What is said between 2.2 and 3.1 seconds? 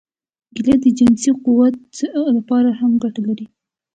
لپاره هم